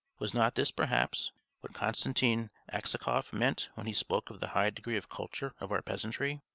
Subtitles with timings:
[0.17, 4.97] Was not this, perhaps, what Konstantin Aksakov meant when he spoke of the high degree
[4.97, 6.41] of culture of our peasantry?